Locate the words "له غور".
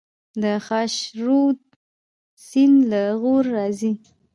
2.91-3.45